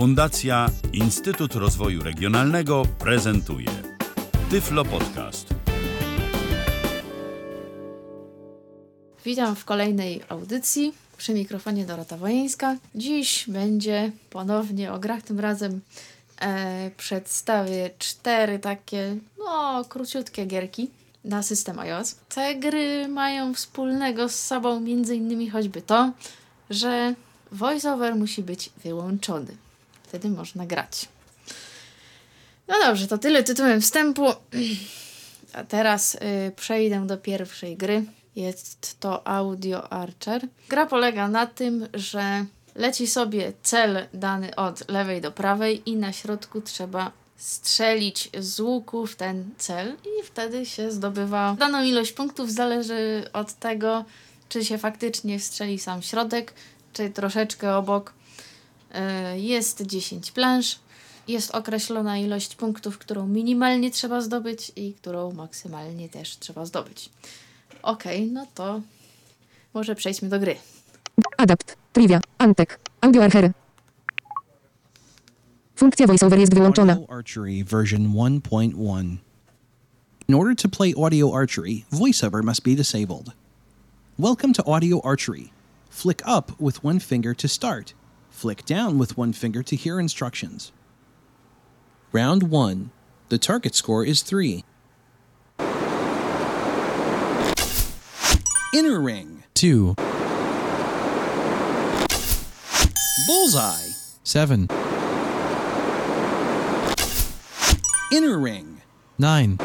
[0.00, 3.68] Fundacja Instytut Rozwoju Regionalnego prezentuje
[4.50, 5.54] Tyflo Podcast.
[9.24, 12.76] Witam w kolejnej audycji przy mikrofonie Dorota Wojeńska.
[12.94, 15.80] Dziś będzie ponownie o grach, tym razem
[16.40, 20.90] e, przedstawię cztery takie, no, króciutkie gierki
[21.24, 22.16] na system iOS.
[22.28, 26.12] Te gry mają wspólnego z sobą innymi choćby to,
[26.70, 27.14] że
[27.52, 29.56] voiceover musi być wyłączony.
[30.10, 31.08] Wtedy można grać.
[32.68, 34.26] No dobrze, to tyle tytułem wstępu.
[35.52, 38.04] A teraz y, przejdę do pierwszej gry.
[38.36, 40.42] Jest to Audio Archer.
[40.68, 42.44] Gra polega na tym, że
[42.74, 49.06] leci sobie cel dany od lewej do prawej i na środku trzeba strzelić z łuku
[49.06, 52.52] w ten cel i wtedy się zdobywa daną ilość punktów.
[52.52, 54.04] Zależy od tego,
[54.48, 56.54] czy się faktycznie strzeli sam środek,
[56.92, 58.19] czy troszeczkę obok.
[58.90, 60.78] Y, Jest 10 planż.
[61.28, 67.10] Jest określona ilość punktów, którą minimalnie trzeba zdobyć i którą maksymalnie też trzeba zdobyć.
[67.82, 68.80] Okej, no to
[69.74, 70.56] może przejdźmy do gry.
[71.36, 73.52] Adapt, Trivia, Antek, Audio Archer.
[75.76, 76.92] Funkcja voiceover jest wyłączona.
[76.92, 79.16] Audio Archery version 1.1.
[80.28, 83.32] In order to play audio archery, voiceover must be disabled.
[84.18, 85.50] Welcome to audio archery.
[85.90, 87.94] Flick up with one finger to start.
[88.40, 90.72] Flick down with one finger to hear instructions.
[92.10, 92.90] Round 1.
[93.28, 94.64] The target score is 3.
[98.72, 99.42] Inner ring.
[99.52, 99.94] 2,
[103.26, 103.90] Bullseye.
[104.24, 104.68] 7,
[108.10, 108.80] Inner ring.
[109.18, 109.58] 9,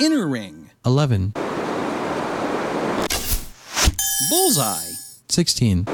[0.00, 0.70] Inner ring.
[0.84, 1.32] 11,
[4.30, 4.95] Bullseye.
[5.28, 5.86] 16,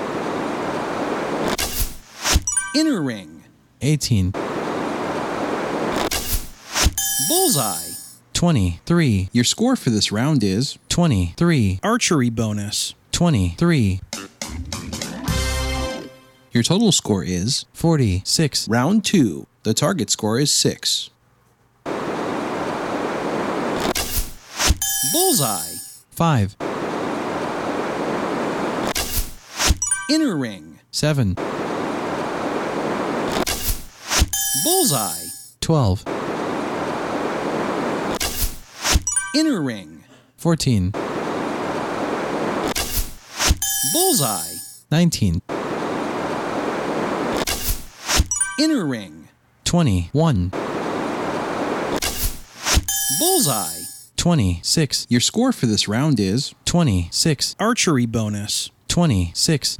[2.75, 3.44] Inner ring.
[3.80, 4.33] 18,
[7.28, 7.89] Bullseye.
[8.34, 12.95] 23, Your score for this round is 23, archery bonus.
[13.12, 14.01] 23,
[16.52, 19.46] Your total score is 46, round 2.
[19.64, 21.11] The target score is 6.
[25.12, 25.74] Bullseye.
[26.11, 26.57] 5,
[30.12, 30.78] Inner ring.
[30.90, 31.33] 7,
[34.62, 35.24] Bullseye.
[35.62, 36.05] 12,
[39.34, 40.05] Inner ring.
[40.36, 40.90] 14,
[43.95, 44.55] Bullseye.
[44.90, 45.40] 19,
[48.61, 49.28] Inner ring.
[49.64, 50.52] 21,
[53.18, 53.78] Bullseye.
[54.18, 58.70] 26, Your score for this round is 26, archery bonus.
[58.92, 59.79] 26,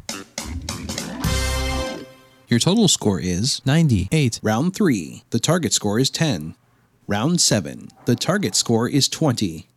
[2.49, 5.23] Your total score is 98, round 3.
[5.28, 6.55] The target score is 10.
[7.06, 7.91] Round 7.
[8.06, 9.69] The target score is 20.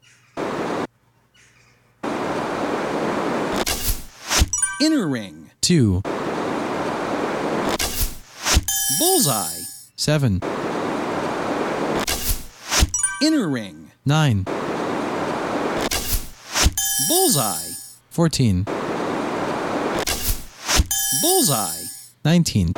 [4.81, 5.51] Inner ring.
[5.59, 6.01] 2,
[8.99, 9.63] Bullseye.
[9.97, 10.41] 7,
[13.21, 13.91] Inner ring.
[14.05, 14.45] 9,
[17.09, 17.71] Bullseye.
[18.11, 18.65] 14,
[21.21, 21.85] Bullseye.
[22.23, 22.73] 19,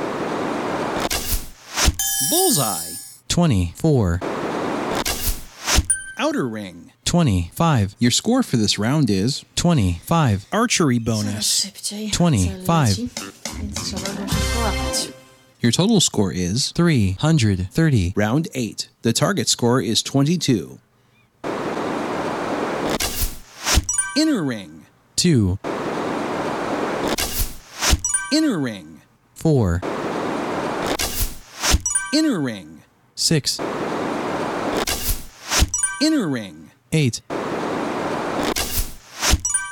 [2.30, 2.94] Bullseye.
[3.28, 4.20] 24,
[6.18, 6.92] Outer ring.
[7.04, 11.70] 25, Your score for this round is 25, archery bonus.
[12.12, 12.94] 25.
[12.94, 13.08] Cel leci,
[13.58, 15.08] Więc trzeba go szybko łapać.
[15.62, 18.88] Your total score is 330, round 8.
[19.02, 20.78] The target score is 22.
[24.16, 24.84] Inner ring.
[25.16, 25.58] 2,
[28.32, 29.00] Inner ring.
[29.34, 29.80] 4,
[32.12, 32.82] Inner ring.
[33.14, 33.58] 6,
[36.02, 36.70] Inner ring.
[36.92, 37.22] 8,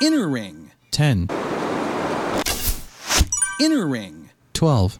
[0.01, 0.71] Inner ring.
[0.91, 1.27] 10,
[3.59, 4.29] Inner ring.
[4.53, 4.97] 12,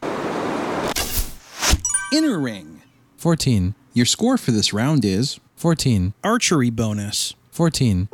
[2.12, 2.82] Inner ring.
[3.16, 7.34] 14, Your score for this round is 14, archery bonus.
[7.50, 8.08] 14,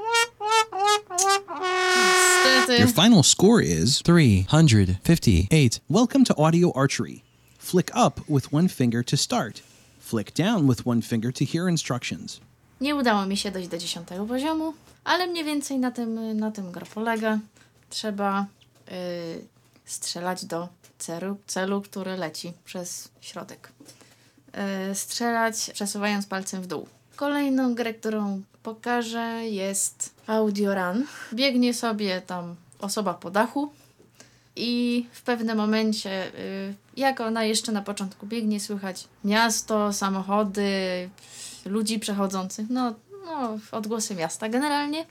[2.64, 2.78] Niestety.
[2.78, 7.22] Your final score is 358, Welcome to Audio Archery.
[7.58, 9.60] Flick up with one finger to start.
[9.98, 12.40] Flick down with one finger to hear instructions.
[12.80, 14.74] Nie udało mi się dojść do 10 poziomu,
[15.04, 17.38] ale mniej więcej na tym, na tym gra polega.
[17.90, 18.46] Trzeba
[18.92, 19.44] y,
[19.84, 20.68] strzelać do
[20.98, 23.72] celu, celu, który leci przez środek.
[24.90, 26.86] Y, strzelać przesuwając palcem w dół.
[27.16, 31.06] Kolejną grę, którą pokażę jest Audio Run.
[31.32, 33.72] Biegnie sobie tam osoba po dachu
[34.56, 41.10] i w pewnym momencie, y, jak ona jeszcze na początku biegnie, słychać miasto, samochody,
[41.64, 42.94] ludzi przechodzących, no,
[43.26, 45.06] no odgłosy miasta generalnie.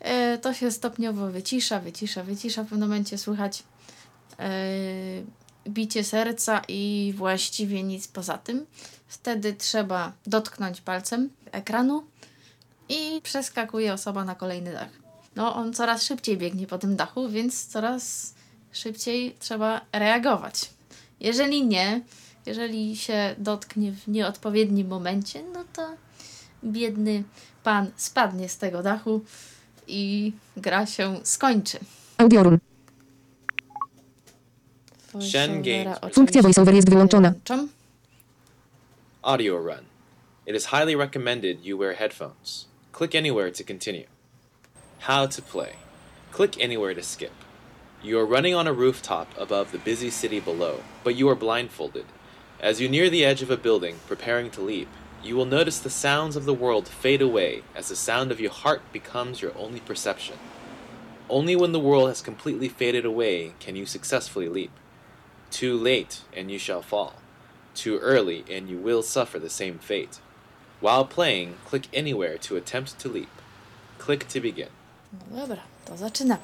[0.00, 2.62] E, To się stopniowo wycisza, wycisza, wycisza.
[2.62, 3.62] W pewnym momencie słychać
[4.38, 4.50] e,
[5.68, 8.66] bicie serca i właściwie nic poza tym.
[9.08, 12.04] Wtedy trzeba dotknąć palcem ekranu
[12.90, 14.88] i przeskakuje osoba na kolejny dach.
[15.36, 18.34] No, on coraz szybciej biegnie po tym dachu, więc coraz
[18.72, 20.70] szybciej trzeba reagować.
[21.20, 22.00] Jeżeli nie,
[22.46, 25.94] jeżeli się dotknie w nieodpowiednim momencie, no to
[26.64, 27.22] biedny
[27.62, 29.20] pan spadnie z tego dachu
[29.86, 31.78] i gra się skończy.
[32.18, 32.58] Audiorum.
[35.12, 37.32] Voiceovera Funkcja voiceover jest wyłączona.
[39.22, 39.84] Audio run.
[40.46, 42.69] It is highly recommended you wear headphones.
[42.92, 44.06] Click anywhere to continue.
[45.00, 45.76] How to play.
[46.32, 47.32] Click anywhere to skip.
[48.02, 52.06] You are running on a rooftop above the busy city below, but you are blindfolded.
[52.60, 54.88] As you near the edge of a building, preparing to leap,
[55.22, 58.50] you will notice the sounds of the world fade away as the sound of your
[58.50, 60.36] heart becomes your only perception.
[61.28, 64.72] Only when the world has completely faded away can you successfully leap.
[65.50, 67.14] Too late, and you shall fall.
[67.74, 70.20] Too early, and you will suffer the same fate.
[70.80, 73.28] While playing, click anywhere to attempt to leap.
[73.98, 74.68] Click to begin.
[75.30, 76.40] No dobra, to zaczynamy.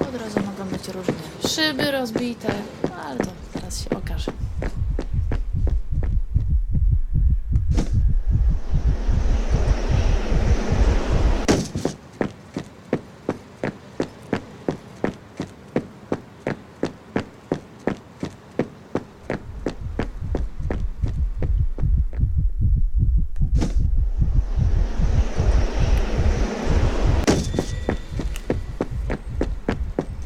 [0.00, 1.14] Od razu mogą być różne
[1.48, 2.54] szyby rozbite,
[3.06, 4.32] ale to teraz się okaże.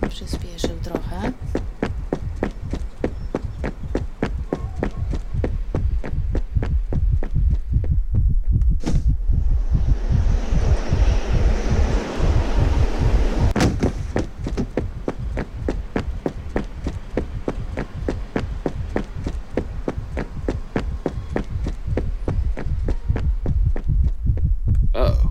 [0.08, 1.32] Przyspieszył trochę.
[24.94, 25.30] Oh.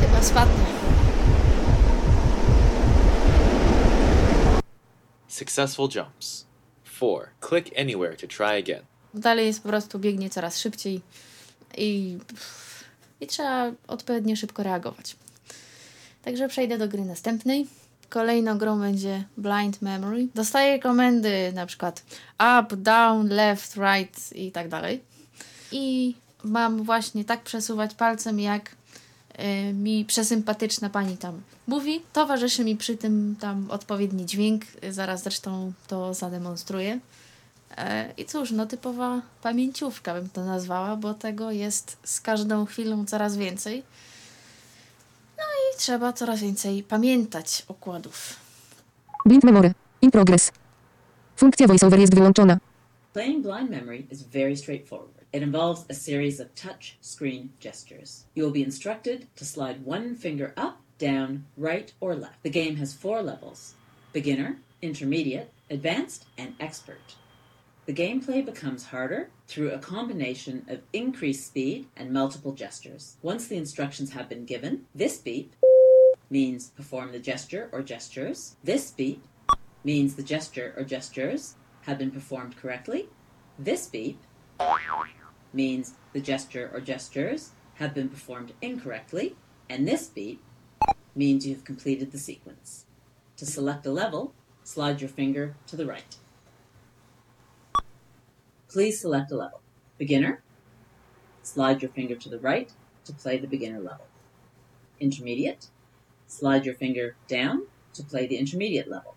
[0.00, 0.64] Chyba spadnie.
[5.54, 6.46] Successful jumps.
[6.84, 7.28] 4.
[7.40, 8.82] Click anywhere to try again.
[9.14, 11.00] Dalej jest po prostu biegnie coraz szybciej
[11.76, 12.18] i,
[13.20, 15.16] i trzeba odpowiednio szybko reagować.
[16.22, 17.66] Także przejdę do gry następnej.
[18.08, 20.28] Kolejną grą będzie Blind Memory.
[20.34, 22.02] Dostaję komendy na przykład
[22.34, 25.02] up, down, left, right i tak dalej.
[25.72, 26.14] I
[26.44, 28.70] mam właśnie tak przesuwać palcem, jak
[29.74, 32.02] mi przesympatyczna pani tam mówi.
[32.12, 34.64] Towarzyszy mi przy tym tam odpowiedni dźwięk.
[34.90, 37.00] Zaraz zresztą to zademonstruję.
[37.76, 43.06] E, I cóż, no typowa pamięciówka bym to nazwała, bo tego jest z każdą chwilą
[43.06, 43.82] coraz więcej.
[45.38, 48.36] No i trzeba coraz więcej pamiętać układów.
[49.26, 49.72] Blind memory.
[50.02, 50.52] In progress.
[51.36, 52.58] Funkcja voiceover jest wyłączona.
[53.12, 55.23] Playing blind memory is very straightforward.
[55.34, 58.26] It involves a series of touch screen gestures.
[58.36, 62.44] You will be instructed to slide one finger up, down, right, or left.
[62.44, 63.74] The game has four levels
[64.12, 67.16] beginner, intermediate, advanced, and expert.
[67.86, 73.16] The gameplay becomes harder through a combination of increased speed and multiple gestures.
[73.20, 75.56] Once the instructions have been given, this beep
[76.30, 78.54] means perform the gesture or gestures.
[78.62, 79.24] This beep
[79.82, 83.08] means the gesture or gestures have been performed correctly.
[83.58, 84.20] This beep
[85.54, 89.36] means the gesture or gestures have been performed incorrectly.
[89.68, 90.42] And this beep
[91.14, 92.86] means you've completed the sequence.
[93.36, 96.16] To select a level, slide your finger to the right.
[98.68, 99.60] Please select a level.
[99.98, 100.42] Beginner,
[101.42, 102.72] slide your finger to the right
[103.04, 104.06] to play the beginner level.
[104.98, 105.68] Intermediate,
[106.26, 109.14] slide your finger down to play the intermediate level.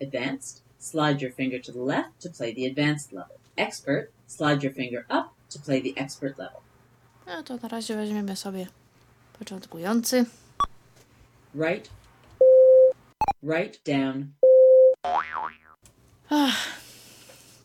[0.00, 3.36] Advanced, slide your finger to the left to play the advanced level.
[3.56, 6.60] Expert, slide your finger up to play the expert level.
[7.26, 8.66] No to na razie weźmiemy sobie
[9.38, 10.24] początkujący.
[11.54, 11.90] Right,
[13.42, 14.32] right, down,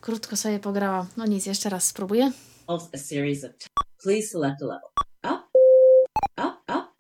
[0.02, 1.08] Krótko sobie pograłam.
[1.18, 2.32] No nic, jeszcze raz spróbuję.
[2.68, 3.52] a series of.
[4.04, 4.90] Please select a level.
[5.24, 5.44] Up,
[6.38, 6.94] up, up.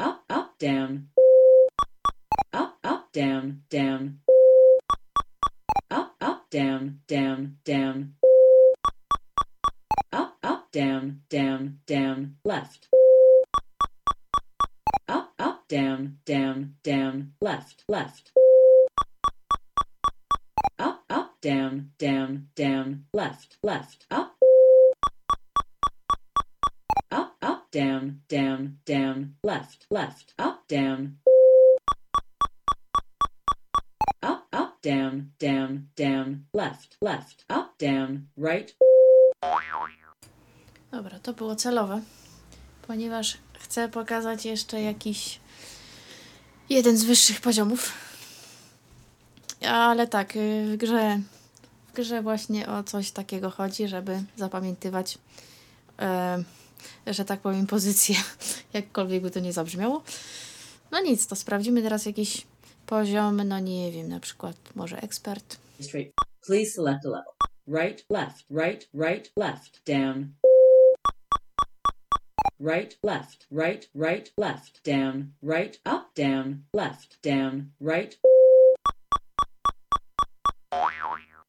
[0.00, 1.08] Up, up, down.
[2.52, 4.18] Up, up, down, down,
[6.50, 7.00] down.
[7.06, 8.14] Down, down.
[10.12, 12.88] Up, up, down, down, down, left.
[15.08, 18.32] Up, up, down, down, down, left, left.
[20.78, 24.36] Up, up, down, down, down, left, left, up.
[27.10, 31.18] Up, up, down, down, down, left, left, up, down.
[34.82, 38.76] Down, down, down, left, left, up, down, right,
[40.90, 42.00] Dobra, to było celowe,
[42.86, 45.40] ponieważ chcę pokazać jeszcze jakiś
[46.68, 47.92] jeden z wyższych poziomów.
[49.68, 51.20] Ale tak, y, w grze,
[51.88, 55.18] w grze właśnie o coś takiego chodzi, żeby zapamiętywać,
[55.98, 56.44] e,
[57.06, 58.16] że tak powiem, pozycję,
[58.72, 60.02] jakkolwiek by to nie zabrzmiało.
[60.90, 62.46] No nic, to sprawdzimy teraz jakiś
[62.88, 65.56] poziom, no nie wiem, na przykład może ekspert.
[66.46, 67.32] Please select a level.
[67.66, 70.34] Right, left, right, right, left, down.
[72.60, 78.18] Right, left, right, right, left, down, right, up, down, left, down, right.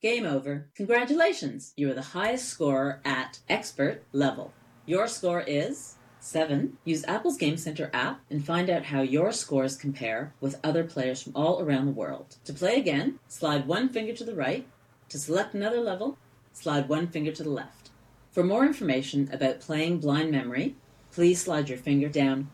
[0.02, 0.70] Game over.
[0.76, 1.74] Congratulations!
[1.78, 4.52] You are the highest scorer at expert level.
[4.86, 6.78] Your score is 7.
[6.86, 11.22] Use Apple's Game Center app and find out how your scores compare with other players
[11.22, 12.36] from all around the world.
[12.46, 14.66] To play again, slide one finger to the right.
[15.10, 16.18] To select another level,
[16.54, 17.90] slide one finger to the left.
[18.32, 20.76] For more information about playing blind memory,
[21.12, 22.48] please slide your finger down.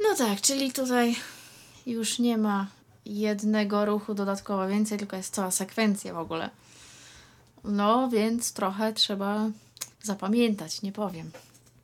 [0.00, 1.16] No tak, czyli tutaj
[1.86, 2.66] już nie ma
[3.06, 6.50] jednego ruchu dodatkowo więcej, tylko jest cała sekwencja w ogóle.
[7.64, 9.50] No więc trochę trzeba
[10.04, 11.30] zapamiętać, nie powiem.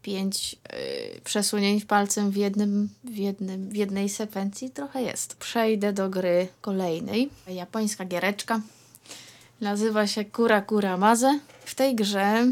[0.02, 5.36] Pięć yy, przesunięć palcem w, jednym, w, jednym, w jednej sekwencji trochę jest.
[5.36, 7.30] Przejdę do gry kolejnej.
[7.48, 8.60] Japońska giereczka.
[9.60, 11.40] Nazywa się Kura Kura Maze.
[11.64, 12.46] W tej grze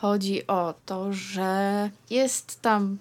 [0.00, 2.98] chodzi o to, że jest tam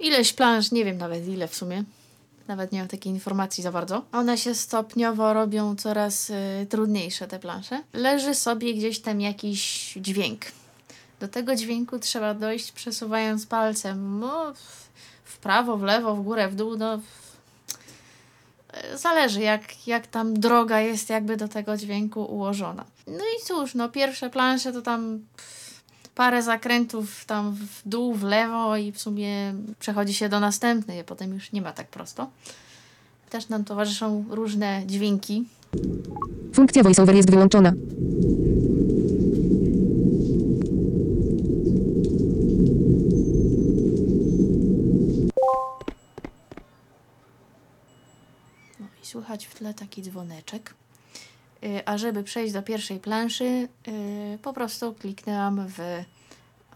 [0.00, 1.84] ileś planż, nie wiem nawet ile w sumie.
[2.48, 4.04] Nawet nie mam takiej informacji za bardzo.
[4.12, 7.82] One się stopniowo robią coraz y, trudniejsze, te plansze.
[7.92, 10.44] Leży sobie gdzieś tam jakiś dźwięk.
[11.20, 14.88] Do tego dźwięku trzeba dojść przesuwając palcem no, w-
[15.24, 16.76] w prawo, w lewo, w górę, w dół.
[16.76, 17.00] No,
[18.94, 22.84] y, zależy jak, jak tam droga jest jakby do tego dźwięku ułożona.
[23.06, 25.67] No i cóż, no pierwsze plansze to tam pff,
[26.18, 31.04] parę zakrętów tam w dół, w lewo i w sumie przechodzi się do następnej, a
[31.04, 32.30] potem już nie ma tak prosto.
[33.30, 35.44] Też nam towarzyszą różne dźwięki.
[36.54, 37.72] Funkcja voiceover jest wyłączona.
[48.80, 50.74] No i słychać w tle taki dzwoneczek.
[51.64, 56.04] Y, A żeby przejść do pierwszej planszy, y, po prostu kliknęłam w,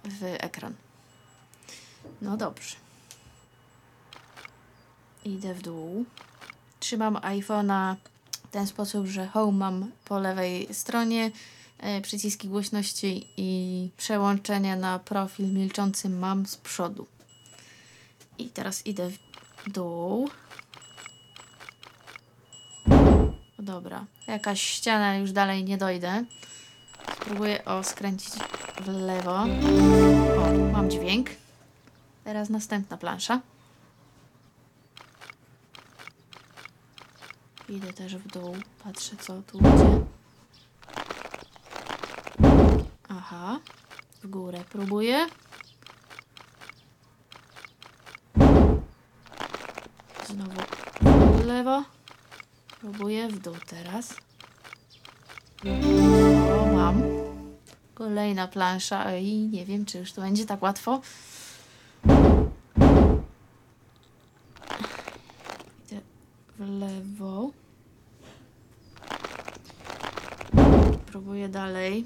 [0.04, 0.74] w ekran.
[2.22, 2.76] No dobrze.
[5.24, 6.04] Idę w dół.
[6.80, 7.96] Trzymam iPhone'a
[8.48, 11.30] w ten sposób, że home mam po lewej stronie,
[11.98, 17.06] y, przyciski głośności i przełączenia na profil milczący mam z przodu.
[18.38, 19.10] I teraz idę
[19.66, 20.30] w dół.
[23.62, 26.24] Dobra, jakaś ściana, już dalej nie dojdę.
[27.16, 28.34] Spróbuję o skręcić
[28.80, 29.34] w lewo.
[30.38, 31.30] O, mam dźwięk.
[32.24, 33.40] Teraz następna plansza.
[37.68, 40.04] Idę też w dół, patrzę co tu będzie.
[43.08, 43.58] Aha,
[44.22, 45.26] w górę próbuję.
[50.26, 50.60] Znowu
[51.12, 51.84] w lewo.
[52.82, 54.14] Próbuję w dół teraz.
[56.62, 57.02] O, mam.
[57.94, 61.00] Kolejna plansza i nie wiem, czy już to będzie tak łatwo.
[65.86, 66.00] Idę
[66.58, 67.50] w lewo.
[71.06, 72.04] Próbuję dalej.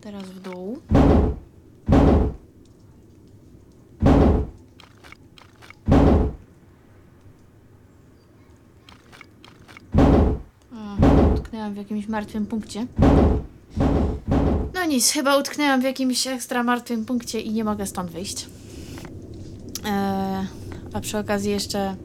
[0.00, 0.82] Teraz w dół.
[10.72, 10.96] O,
[11.54, 12.86] utknęłam w jakimś martwym punkcie.
[14.74, 18.46] No nic, chyba utknęłam w jakimś ekstra martwym punkcie i nie mogę stąd wyjść.
[19.84, 20.46] Eee,
[20.92, 21.96] a przy okazji jeszcze e,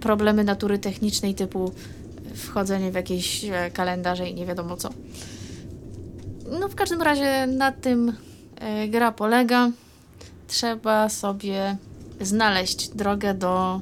[0.00, 1.72] problemy natury technicznej typu
[2.34, 4.90] wchodzenie w jakieś e, kalendarze i nie wiadomo co.
[6.60, 8.12] No w każdym razie na tym
[8.56, 9.70] e, gra polega.
[10.48, 11.76] Trzeba sobie
[12.20, 13.80] znaleźć drogę do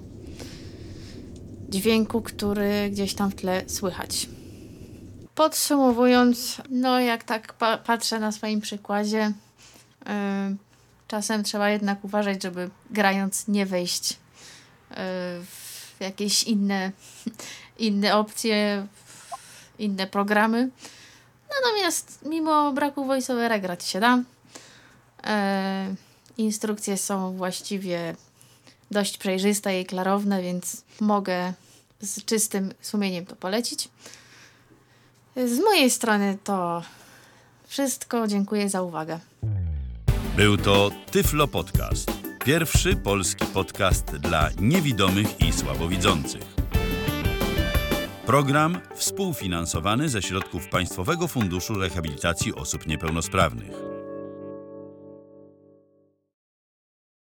[1.72, 4.28] dźwięku, który gdzieś tam w tle słychać.
[5.34, 9.32] Podsumowując, no jak tak pa- patrzę na swoim przykładzie,
[10.06, 10.12] yy,
[11.08, 14.16] czasem trzeba jednak uważać, żeby grając nie wejść yy,
[15.44, 16.92] w jakieś inne,
[17.78, 18.86] inne opcje,
[19.78, 20.70] inne programy.
[21.60, 24.16] Natomiast mimo braku voiceovera grać się da.
[24.16, 25.96] Yy,
[26.38, 28.16] instrukcje są właściwie
[28.92, 31.52] dość przejrzyste i klarowne, więc mogę
[32.00, 33.88] z czystym sumieniem to polecić.
[35.36, 36.82] Z mojej strony to
[37.66, 38.28] wszystko.
[38.28, 39.18] Dziękuję za uwagę.
[40.36, 42.10] Był to Tyflo Podcast.
[42.44, 46.42] Pierwszy polski podcast dla niewidomych i słabowidzących.
[48.26, 53.91] Program współfinansowany ze środków Państwowego Funduszu Rehabilitacji Osób Niepełnosprawnych.